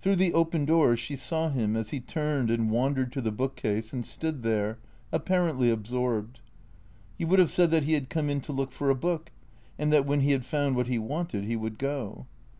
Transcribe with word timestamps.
Through 0.00 0.14
the 0.14 0.32
open 0.34 0.66
doors 0.66 1.00
she 1.00 1.16
saw 1.16 1.48
him 1.50 1.74
as 1.74 1.90
he 1.90 1.98
turned 1.98 2.48
and 2.48 2.70
wan 2.70 2.94
dered 2.94 3.10
to 3.10 3.20
the 3.20 3.32
bookcase 3.32 3.92
and 3.92 4.06
stood 4.06 4.44
there, 4.44 4.78
apparently 5.10 5.68
absorbed. 5.68 6.40
You 7.18 7.26
would 7.26 7.40
have 7.40 7.50
said 7.50 7.72
that 7.72 7.82
he 7.82 7.94
had 7.94 8.08
come 8.08 8.30
in 8.30 8.40
to 8.42 8.52
look 8.52 8.70
for 8.70 8.88
a 8.88 8.94
book, 8.94 9.32
and 9.76 9.92
that 9.92 10.06
when 10.06 10.20
he 10.20 10.30
had 10.30 10.44
found 10.44 10.76
what 10.76 10.86
he 10.86 11.00
wanted 11.00 11.42
he 11.42 11.56
would 11.56 11.76
go. 11.80 12.26